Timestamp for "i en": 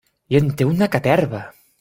0.35-0.47